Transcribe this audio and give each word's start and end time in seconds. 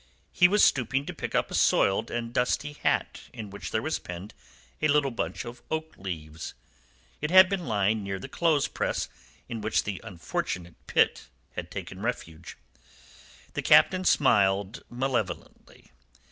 He 0.31 0.47
was 0.47 0.63
stooping 0.63 1.05
to 1.05 1.13
pick 1.13 1.35
up 1.35 1.51
a 1.51 1.53
soiled 1.53 2.09
and 2.09 2.33
dusty 2.33 2.73
hat 2.73 3.21
in 3.33 3.51
which 3.51 3.69
there 3.69 3.83
was 3.83 3.99
pinned 3.99 4.33
a 4.81 4.87
little 4.87 5.11
bunch 5.11 5.45
of 5.45 5.61
oak 5.69 5.93
leaves. 5.95 6.55
It 7.21 7.29
had 7.29 7.47
been 7.47 7.67
lying 7.67 8.01
near 8.01 8.17
the 8.17 8.27
clothes 8.27 8.67
press 8.67 9.09
in 9.47 9.61
which 9.61 9.83
the 9.83 10.01
unfortunate 10.03 10.73
Pitt 10.87 11.29
had 11.55 11.69
taken 11.69 12.01
refuge. 12.01 12.57
The 13.53 13.61
Captain 13.61 14.03
smiled 14.03 14.81
malevolently. 14.89 15.91